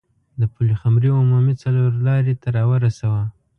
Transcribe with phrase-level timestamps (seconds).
[0.39, 3.23] د پلخمري عمومي څلور لارې ته راورسوه.